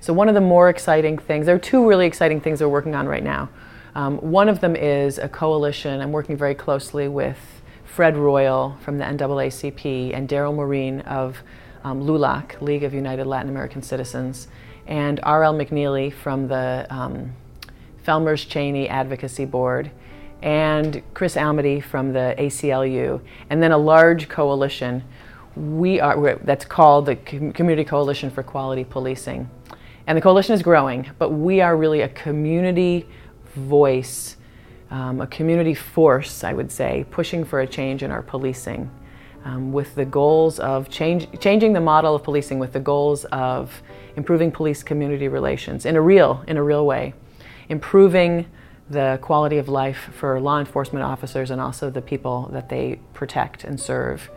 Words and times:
So, 0.00 0.12
one 0.12 0.28
of 0.28 0.34
the 0.34 0.40
more 0.40 0.68
exciting 0.68 1.18
things, 1.18 1.46
there 1.46 1.54
are 1.54 1.58
two 1.60 1.86
really 1.86 2.06
exciting 2.06 2.40
things 2.40 2.60
we're 2.60 2.68
working 2.68 2.94
on 2.94 3.06
right 3.06 3.22
now. 3.22 3.48
Um, 3.94 4.18
one 4.18 4.48
of 4.48 4.60
them 4.60 4.76
is 4.76 5.18
a 5.18 5.28
coalition. 5.28 6.00
I'm 6.00 6.12
working 6.12 6.36
very 6.36 6.54
closely 6.54 7.08
with 7.08 7.38
Fred 7.84 8.16
Royal 8.16 8.76
from 8.80 8.98
the 8.98 9.04
NAACP 9.04 10.14
and 10.14 10.28
Daryl 10.28 10.54
Morin 10.54 11.00
of 11.00 11.38
um, 11.82 12.02
LULAC, 12.02 12.60
League 12.60 12.84
of 12.84 12.94
United 12.94 13.26
Latin 13.26 13.48
American 13.50 13.82
Citizens, 13.82 14.46
and 14.86 15.18
R.L. 15.22 15.54
McNeely 15.54 16.12
from 16.12 16.48
the 16.48 16.86
um, 16.90 17.32
Felmers 18.06 18.48
Chaney 18.48 18.88
Advocacy 18.88 19.44
Board, 19.44 19.90
and 20.42 21.02
Chris 21.14 21.34
Ahmuty 21.34 21.82
from 21.82 22.12
the 22.12 22.34
ACLU, 22.38 23.20
and 23.50 23.62
then 23.62 23.72
a 23.72 23.78
large 23.78 24.28
coalition. 24.28 25.02
We 25.56 25.98
are 25.98 26.36
that's 26.36 26.64
called 26.64 27.06
the 27.06 27.16
Community 27.16 27.84
Coalition 27.84 28.30
for 28.30 28.44
Quality 28.44 28.84
Policing, 28.84 29.50
and 30.08 30.16
the 30.16 30.22
coalition 30.22 30.54
is 30.54 30.62
growing. 30.62 31.06
But 31.18 31.30
we 31.30 31.60
are 31.60 31.76
really 31.76 32.00
a 32.00 32.08
community 32.08 33.06
voice, 33.54 34.36
um, 34.90 35.20
a 35.20 35.26
community 35.26 35.74
force, 35.74 36.42
I 36.42 36.54
would 36.54 36.72
say, 36.72 37.04
pushing 37.10 37.44
for 37.44 37.60
a 37.60 37.66
change 37.66 38.02
in 38.02 38.10
our 38.10 38.22
policing, 38.22 38.90
um, 39.44 39.70
with 39.70 39.94
the 39.94 40.06
goals 40.06 40.60
of 40.60 40.88
change, 40.88 41.28
changing 41.40 41.74
the 41.74 41.82
model 41.82 42.14
of 42.14 42.24
policing, 42.24 42.58
with 42.58 42.72
the 42.72 42.80
goals 42.80 43.26
of 43.26 43.82
improving 44.16 44.50
police-community 44.50 45.28
relations 45.28 45.84
in 45.84 45.94
a 45.94 46.00
real, 46.00 46.42
in 46.48 46.56
a 46.56 46.62
real 46.62 46.86
way, 46.86 47.12
improving 47.68 48.46
the 48.88 49.18
quality 49.20 49.58
of 49.58 49.68
life 49.68 50.08
for 50.14 50.40
law 50.40 50.58
enforcement 50.58 51.04
officers 51.04 51.50
and 51.50 51.60
also 51.60 51.90
the 51.90 52.00
people 52.00 52.48
that 52.54 52.70
they 52.70 52.98
protect 53.12 53.62
and 53.62 53.78
serve, 53.78 54.30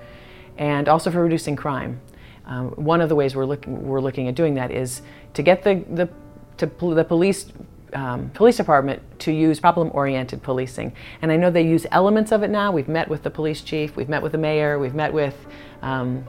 and 0.57 0.90
also 0.90 1.09
for 1.09 1.23
reducing 1.23 1.55
crime. 1.55 2.01
Um, 2.45 2.70
one 2.72 3.02
of 3.02 3.09
the 3.09 3.16
ways 3.16 3.36
we're 3.36 3.45
looking, 3.45 3.88
we're 3.88 4.02
looking 4.02 4.27
at 4.27 4.36
doing 4.36 4.55
that 4.55 4.72
is 4.72 5.02
to 5.34 5.44
get 5.44 5.63
the, 5.63 5.84
the, 5.90 6.09
to 6.57 6.93
the 6.93 7.04
police 7.04 7.52
um, 7.93 8.29
police 8.29 8.57
department 8.57 9.02
to 9.20 9.32
use 9.32 9.60
problem-oriented 9.60 10.41
policing. 10.41 10.93
And 11.21 11.32
I 11.32 11.38
know 11.38 11.52
they 11.52 11.65
use 11.65 11.85
elements 11.91 12.32
of 12.32 12.43
it 12.43 12.49
now. 12.49 12.71
We've 12.71 12.88
met 12.88 13.07
with 13.10 13.24
the 13.24 13.30
police 13.30 13.62
chief, 13.62 13.96
we've 13.96 14.10
met 14.10 14.21
with 14.21 14.32
the 14.32 14.38
mayor, 14.38 14.80
we've 14.80 14.96
met 14.96 15.12
with 15.12 15.35
um, 15.82 16.24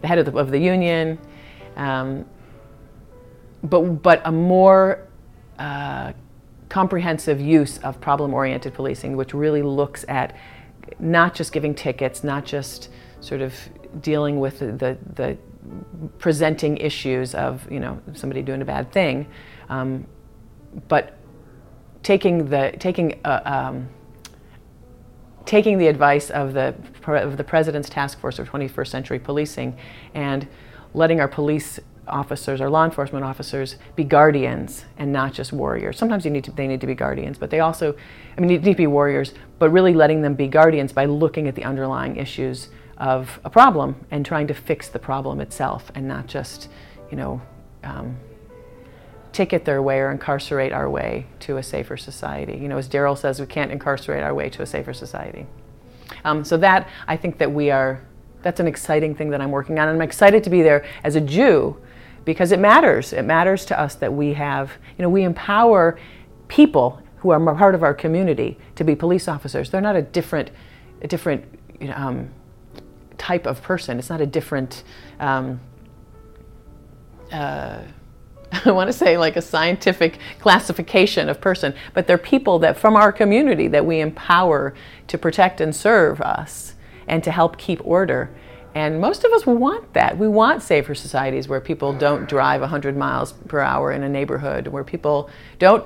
the 0.00 0.08
head 0.08 0.18
of 0.18 0.26
the, 0.26 0.36
of 0.36 0.50
the 0.50 0.58
union. 0.58 1.18
Um, 1.76 2.24
but, 3.62 3.80
but 4.02 4.22
a 4.24 4.32
more 4.32 5.06
uh, 5.58 6.12
comprehensive 6.68 7.40
use 7.40 7.78
of 7.78 8.00
problem-oriented 8.00 8.74
policing, 8.74 9.16
which 9.16 9.34
really 9.34 9.62
looks 9.62 10.04
at 10.08 10.36
not 10.98 11.34
just 11.34 11.52
giving 11.52 11.74
tickets, 11.74 12.24
not 12.24 12.44
just 12.44 12.90
sort 13.20 13.40
of 13.40 13.54
dealing 14.00 14.40
with 14.40 14.58
the, 14.58 14.72
the, 14.72 14.98
the 15.14 15.38
presenting 16.18 16.76
issues 16.76 17.34
of 17.34 17.70
you 17.70 17.80
know 17.80 18.00
somebody 18.14 18.42
doing 18.42 18.62
a 18.62 18.64
bad 18.64 18.92
thing, 18.92 19.26
um, 19.68 20.06
but 20.88 21.18
taking 22.02 22.48
the 22.48 22.74
taking 22.78 23.20
uh, 23.24 23.40
um, 23.44 23.88
taking 25.46 25.78
the 25.78 25.86
advice 25.86 26.30
of 26.30 26.52
the 26.52 26.74
of 27.06 27.36
the 27.36 27.44
president's 27.44 27.88
task 27.88 28.18
force 28.20 28.38
of 28.38 28.48
21st 28.48 28.88
century 28.88 29.18
policing 29.18 29.76
and 30.14 30.46
letting 30.94 31.20
our 31.20 31.28
police 31.28 31.80
officers 32.06 32.60
our 32.60 32.68
law 32.68 32.84
enforcement 32.84 33.24
officers 33.24 33.76
be 33.96 34.04
guardians 34.04 34.84
and 34.98 35.10
not 35.10 35.32
just 35.32 35.54
warriors. 35.54 35.96
Sometimes 35.96 36.26
you 36.26 36.30
need 36.30 36.44
to, 36.44 36.50
they 36.50 36.66
need 36.66 36.80
to 36.82 36.86
be 36.86 36.94
guardians 36.94 37.38
but 37.38 37.50
they 37.50 37.60
also 37.60 37.94
i 38.36 38.40
mean 38.40 38.48
need 38.48 38.64
to 38.64 38.74
be 38.74 38.86
warriors 38.86 39.32
but 39.58 39.70
really 39.70 39.94
letting 39.94 40.20
them 40.20 40.34
be 40.34 40.46
guardians 40.46 40.92
by 40.92 41.06
looking 41.06 41.48
at 41.48 41.54
the 41.54 41.64
underlying 41.64 42.16
issues 42.16 42.68
of 42.98 43.40
a 43.44 43.50
problem 43.50 43.96
and 44.10 44.24
trying 44.24 44.46
to 44.46 44.54
fix 44.54 44.88
the 44.88 44.98
problem 44.98 45.40
itself 45.40 45.90
and 45.94 46.06
not 46.06 46.26
just 46.26 46.68
you 47.10 47.16
know 47.16 47.40
um, 47.82 48.16
ticket 49.34 49.64
their 49.64 49.82
way 49.82 49.98
or 49.98 50.10
incarcerate 50.10 50.72
our 50.72 50.88
way 50.88 51.26
to 51.40 51.56
a 51.56 51.62
safer 51.62 51.96
society. 51.96 52.56
You 52.56 52.68
know, 52.68 52.78
as 52.78 52.88
Daryl 52.88 53.18
says, 53.18 53.40
we 53.40 53.46
can't 53.46 53.72
incarcerate 53.72 54.22
our 54.22 54.32
way 54.32 54.48
to 54.50 54.62
a 54.62 54.66
safer 54.66 54.94
society. 54.94 55.46
Um, 56.24 56.44
so 56.44 56.56
that, 56.58 56.88
I 57.08 57.16
think 57.16 57.38
that 57.38 57.50
we 57.50 57.70
are, 57.70 58.00
that's 58.42 58.60
an 58.60 58.68
exciting 58.68 59.14
thing 59.14 59.30
that 59.30 59.40
I'm 59.40 59.50
working 59.50 59.78
on. 59.78 59.88
And 59.88 59.96
I'm 59.96 60.06
excited 60.06 60.44
to 60.44 60.50
be 60.50 60.62
there 60.62 60.86
as 61.02 61.16
a 61.16 61.20
Jew 61.20 61.76
because 62.24 62.52
it 62.52 62.60
matters. 62.60 63.12
It 63.12 63.24
matters 63.24 63.64
to 63.66 63.78
us 63.78 63.96
that 63.96 64.12
we 64.12 64.34
have, 64.34 64.70
you 64.96 65.02
know, 65.02 65.10
we 65.10 65.24
empower 65.24 65.98
people 66.46 67.02
who 67.16 67.30
are 67.30 67.54
part 67.56 67.74
of 67.74 67.82
our 67.82 67.94
community 67.94 68.56
to 68.76 68.84
be 68.84 68.94
police 68.94 69.26
officers. 69.26 69.68
They're 69.68 69.80
not 69.80 69.96
a 69.96 70.02
different, 70.02 70.50
a 71.02 71.08
different 71.08 71.44
you 71.80 71.88
know, 71.88 71.94
um, 71.96 72.30
type 73.18 73.46
of 73.46 73.62
person. 73.62 73.98
It's 73.98 74.10
not 74.10 74.20
a 74.20 74.26
different, 74.26 74.84
um, 75.20 75.60
uh, 77.32 77.80
I 78.64 78.70
want 78.70 78.88
to 78.88 78.92
say 78.92 79.16
like 79.18 79.36
a 79.36 79.42
scientific 79.42 80.18
classification 80.38 81.28
of 81.28 81.40
person, 81.40 81.74
but 81.92 82.06
they're 82.06 82.18
people 82.18 82.58
that 82.60 82.78
from 82.78 82.96
our 82.96 83.12
community 83.12 83.68
that 83.68 83.84
we 83.84 84.00
empower 84.00 84.74
to 85.08 85.18
protect 85.18 85.60
and 85.60 85.74
serve 85.74 86.20
us 86.20 86.74
and 87.06 87.22
to 87.24 87.30
help 87.30 87.58
keep 87.58 87.84
order. 87.84 88.30
And 88.74 89.00
most 89.00 89.22
of 89.24 89.32
us 89.32 89.46
want 89.46 89.92
that. 89.92 90.18
We 90.18 90.26
want 90.26 90.62
safer 90.62 90.94
societies 90.94 91.46
where 91.46 91.60
people 91.60 91.92
don't 91.92 92.28
drive 92.28 92.60
100 92.60 92.96
miles 92.96 93.32
per 93.32 93.60
hour 93.60 93.92
in 93.92 94.02
a 94.02 94.08
neighborhood, 94.08 94.66
where 94.66 94.82
people 94.82 95.30
don't 95.58 95.84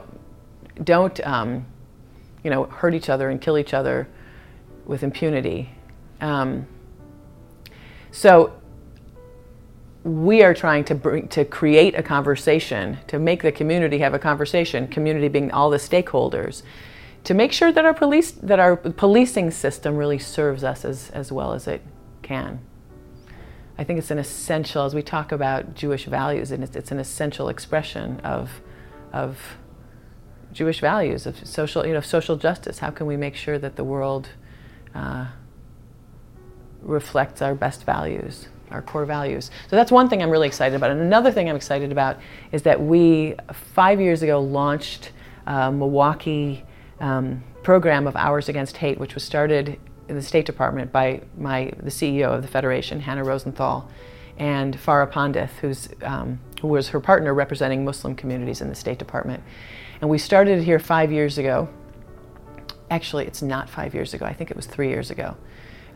don't 0.83 1.21
um, 1.27 1.67
you 2.43 2.50
know 2.50 2.65
hurt 2.65 2.94
each 2.94 3.11
other 3.11 3.28
and 3.28 3.41
kill 3.41 3.59
each 3.59 3.75
other 3.75 4.09
with 4.87 5.03
impunity. 5.03 5.71
Um, 6.21 6.67
so 8.11 8.53
we 10.05 10.43
are 10.43 10.55
trying 10.55 10.85
to 10.85 10.95
bring, 10.95 11.29
to 11.29 11.45
create 11.45 11.95
a 11.95 12.03
conversation, 12.03 12.99
to 13.09 13.19
make 13.19 13.43
the 13.43 13.53
community 13.53 13.99
have 13.99 14.15
a 14.15 14.19
conversation, 14.19 14.89
community 14.89 15.29
being 15.29 15.51
all 15.51 15.71
the 15.71 15.77
stakeholders, 15.79 16.63
to 17.25 17.35
make 17.35 17.53
sure 17.53 17.73
that 17.73 17.85
our 17.85 17.95
police 17.95 18.31
that 18.31 18.59
our 18.59 18.77
policing 18.77 19.51
system 19.51 19.97
really 19.97 20.19
serves 20.19 20.65
us 20.65 20.85
as, 20.85 21.11
as 21.11 21.31
well 21.33 21.53
as 21.53 21.67
it 21.67 21.83
can. 22.23 22.61
I 23.77 23.85
think 23.85 24.01
it's 24.01 24.11
an 24.11 24.19
essential, 24.19 24.85
as 24.85 24.95
we 24.95 25.03
talk 25.03 25.31
about 25.31 25.75
Jewish 25.75 26.07
values, 26.07 26.51
and 26.51 26.65
it's, 26.65 26.75
it's 26.75 26.91
an 26.91 26.99
essential 26.99 27.49
expression 27.49 28.19
of, 28.21 28.61
of 29.13 29.39
Jewish 30.53 30.81
values, 30.81 31.27
of 31.27 31.47
social, 31.47 31.87
you 31.87 31.93
know, 31.93 32.01
social 32.01 32.37
justice. 32.37 32.81
How 32.81 32.91
can 32.91 33.07
we 33.07 33.17
make 33.17 33.37
sure 33.37 33.57
that 33.59 33.77
the 33.77 33.85
world 33.85 34.31
uh, 34.97 35.27
reflects 36.83 37.43
our 37.43 37.55
best 37.55 37.84
values? 37.84 38.49
our 38.71 38.83
core 38.83 39.05
values. 39.05 39.50
So 39.69 39.77
that's 39.77 39.91
one 39.91 40.09
thing 40.09 40.22
I'm 40.22 40.31
really 40.31 40.47
excited 40.47 40.77
about. 40.77 40.91
And 40.91 41.00
another 41.00 41.33
thing 41.33 41.49
I'm 41.49 41.56
excited 41.56 41.93
about 41.93 42.19
is 42.53 42.62
that 42.62 42.81
we, 42.81 43.34
five 43.75 44.00
years 44.00 44.22
ago, 44.22 44.41
launched 44.41 45.12
a 45.47 45.72
Milwaukee 45.72 46.65
um, 47.00 47.43
program 47.62 48.06
of 48.06 48.17
Hours 48.17 48.49
Against 48.49 48.77
Hate, 48.77 48.99
which 48.99 49.15
was 49.15 49.25
started 49.25 49.78
in 50.09 50.17
the 50.17 50.22
State 50.22 50.47
Department 50.47 50.93
by 50.93 51.22
my, 51.37 51.72
the 51.78 51.91
CEO 51.91 52.34
of 52.34 52.43
the 52.43 52.49
Federation, 52.49 53.00
Hannah 53.00 53.25
Rosenthal, 53.25 53.88
and 54.38 54.77
Farah 54.77 55.11
Pandith, 55.11 55.50
who's, 55.61 55.88
um, 56.03 56.38
who 56.61 56.69
was 56.69 56.88
her 56.88 57.00
partner 57.00 57.34
representing 57.34 57.84
Muslim 57.84 58.15
communities 58.15 58.61
in 58.61 58.69
the 58.69 58.75
State 58.75 58.99
Department. 58.99 59.43
And 60.00 60.09
we 60.09 60.19
started 60.19 60.61
it 60.61 60.65
here 60.65 60.78
five 60.78 61.11
years 61.11 61.38
ago. 61.38 61.69
Actually, 62.91 63.27
it's 63.27 63.43
not 63.43 63.69
five 63.69 63.94
years 63.94 64.15
ago. 64.15 64.25
I 64.25 64.33
think 64.33 64.50
it 64.50 64.56
was 64.56 64.67
three 64.67 64.88
years 64.88 65.11
ago 65.11 65.37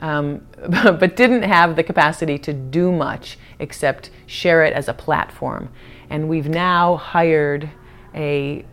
um, 0.03 0.45
but 0.69 1.17
didn't 1.17 1.45
have 1.45 1.77
the 1.77 1.83
capacity 1.83 2.37
to 2.37 2.53
do 2.53 2.93
much 2.93 3.39
except 3.59 4.11
share 4.27 4.65
it 4.65 4.75
as 4.75 4.89
a 4.89 4.93
platform. 4.93 5.71
And 6.11 6.29
we've 6.29 6.49
now 6.49 6.97
hired 6.97 7.71
a 8.15 8.67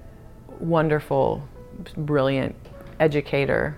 wonderful, 0.60 1.48
brilliant 1.96 2.56
educator 3.00 3.78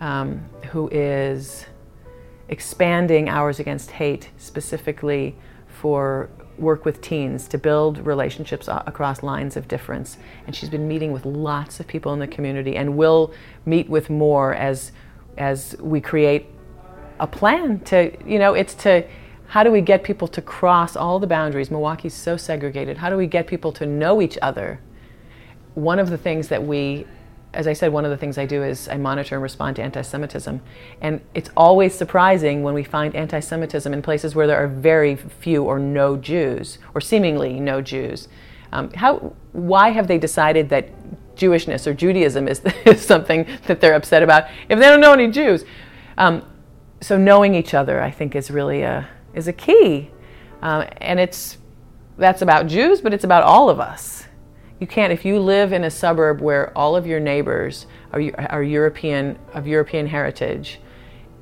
um, 0.00 0.48
who 0.70 0.88
is 0.90 1.66
expanding 2.48 3.28
Hours 3.28 3.58
Against 3.58 3.90
Hate 3.90 4.30
specifically 4.38 5.36
for 5.66 6.30
work 6.56 6.84
with 6.84 7.00
teens 7.00 7.48
to 7.48 7.58
build 7.58 7.98
relationships 8.06 8.68
across 8.68 9.24
lines 9.24 9.56
of 9.56 9.66
difference. 9.66 10.18
And 10.46 10.54
she's 10.54 10.70
been 10.70 10.86
meeting 10.86 11.10
with 11.10 11.26
lots 11.26 11.80
of 11.80 11.88
people 11.88 12.12
in 12.12 12.20
the 12.20 12.28
community 12.28 12.76
and 12.76 12.96
will 12.96 13.34
meet 13.66 13.88
with 13.88 14.08
more 14.08 14.54
as, 14.54 14.92
as 15.36 15.76
we 15.80 16.00
create 16.00 16.46
a 17.20 17.26
plan 17.26 17.80
to, 17.80 18.12
you 18.26 18.38
know, 18.38 18.54
it's 18.54 18.74
to 18.74 19.04
how 19.48 19.62
do 19.62 19.70
we 19.70 19.80
get 19.80 20.02
people 20.02 20.26
to 20.28 20.42
cross 20.42 20.96
all 20.96 21.18
the 21.18 21.26
boundaries? 21.26 21.70
Milwaukee's 21.70 22.14
so 22.14 22.36
segregated. 22.36 22.96
How 22.96 23.10
do 23.10 23.16
we 23.16 23.26
get 23.26 23.46
people 23.46 23.72
to 23.72 23.86
know 23.86 24.20
each 24.20 24.36
other? 24.42 24.80
One 25.74 25.98
of 25.98 26.10
the 26.10 26.18
things 26.18 26.48
that 26.48 26.64
we, 26.64 27.06
as 27.52 27.68
I 27.68 27.72
said, 27.72 27.92
one 27.92 28.04
of 28.04 28.10
the 28.10 28.16
things 28.16 28.36
I 28.36 28.46
do 28.46 28.62
is 28.64 28.88
I 28.88 28.96
monitor 28.96 29.36
and 29.36 29.42
respond 29.42 29.76
to 29.76 29.82
anti 29.82 30.02
Semitism. 30.02 30.60
And 31.00 31.20
it's 31.34 31.50
always 31.56 31.94
surprising 31.94 32.62
when 32.62 32.74
we 32.74 32.82
find 32.82 33.14
anti 33.14 33.40
Semitism 33.40 33.92
in 33.92 34.02
places 34.02 34.34
where 34.34 34.46
there 34.46 34.56
are 34.56 34.66
very 34.66 35.14
few 35.14 35.62
or 35.64 35.78
no 35.78 36.16
Jews, 36.16 36.78
or 36.94 37.00
seemingly 37.00 37.60
no 37.60 37.80
Jews. 37.80 38.28
Um, 38.72 38.90
how, 38.92 39.34
why 39.52 39.90
have 39.90 40.08
they 40.08 40.18
decided 40.18 40.68
that 40.70 40.90
Jewishness 41.36 41.86
or 41.86 41.94
Judaism 41.94 42.48
is, 42.48 42.60
is 42.84 43.02
something 43.06 43.46
that 43.66 43.80
they're 43.80 43.94
upset 43.94 44.24
about 44.24 44.48
if 44.68 44.80
they 44.80 44.86
don't 44.88 45.00
know 45.00 45.12
any 45.12 45.30
Jews? 45.30 45.64
Um, 46.18 46.44
so 47.04 47.18
knowing 47.18 47.54
each 47.54 47.74
other, 47.74 48.00
I 48.00 48.10
think, 48.10 48.34
is 48.34 48.50
really 48.50 48.80
a 48.80 49.06
is 49.34 49.46
a 49.46 49.52
key, 49.52 50.10
uh, 50.62 50.86
and 51.02 51.20
it's 51.20 51.58
that's 52.16 52.40
about 52.40 52.66
Jews, 52.66 53.02
but 53.02 53.12
it's 53.12 53.24
about 53.24 53.42
all 53.42 53.68
of 53.68 53.78
us. 53.78 54.24
You 54.80 54.86
can't, 54.86 55.12
if 55.12 55.22
you 55.22 55.38
live 55.38 55.74
in 55.74 55.84
a 55.84 55.90
suburb 55.90 56.40
where 56.40 56.76
all 56.76 56.96
of 56.96 57.06
your 57.06 57.20
neighbors 57.20 57.86
are, 58.12 58.22
are 58.48 58.62
European, 58.62 59.38
of 59.52 59.66
European 59.66 60.06
heritage, 60.06 60.80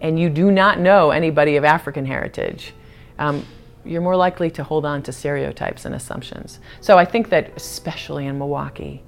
and 0.01 0.19
you 0.19 0.29
do 0.31 0.51
not 0.51 0.81
know 0.81 1.13
anybody 1.13 1.55
of 1.55 1.65
African 1.65 2.07
heritage, 2.07 2.75
um, 3.21 3.47
you're 3.85 4.03
more 4.03 4.17
likely 4.17 4.51
to 4.51 4.65
hold 4.65 4.85
on 4.85 5.01
to 5.05 5.13
stereotypes 5.13 5.85
and 5.85 5.95
assumptions. 5.95 6.59
So 6.81 6.99
I 6.99 7.05
think 7.05 7.29
that, 7.29 7.53
especially 7.57 8.27
in 8.27 8.37
Milwaukee, 8.37 9.05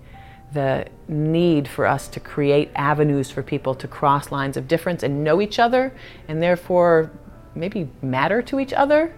the 0.55 0.87
need 1.09 1.69
for 1.69 1.87
us 1.87 2.09
to 2.09 2.21
create 2.21 2.71
avenues 2.75 3.31
for 3.31 3.43
people 3.43 3.75
to 3.75 3.87
cross 3.87 4.31
lines 4.31 4.57
of 4.57 4.67
difference 4.67 5.03
and 5.03 5.23
know 5.23 5.41
each 5.41 5.59
other 5.59 5.93
and 6.29 6.43
therefore 6.43 7.11
maybe 7.55 7.89
matter 8.03 8.41
to 8.43 8.59
each 8.59 8.73
other 8.73 9.15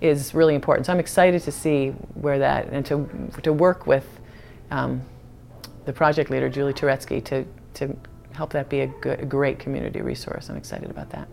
is 0.00 0.34
really 0.34 0.54
important. 0.54 0.86
So 0.86 0.92
I'm 0.92 1.00
excited 1.00 1.42
to 1.42 1.52
see 1.52 1.90
where 2.14 2.38
that 2.38 2.68
and 2.68 2.84
to 2.86 3.30
to 3.42 3.52
work 3.52 3.86
with 3.86 4.06
um, 4.70 5.02
the 5.86 5.92
project 5.92 6.30
leader 6.30 6.48
Julie 6.48 6.74
Turetsky 6.74 7.24
to 7.24 7.46
to 7.74 7.96
help 8.32 8.52
that 8.52 8.68
be 8.68 8.80
a, 8.80 8.86
good, 8.86 9.20
a 9.20 9.24
great 9.24 9.58
community 9.58 10.00
resource. 10.02 10.50
I'm 10.50 10.56
excited 10.56 10.90
about 10.90 11.10
that. 11.10 11.28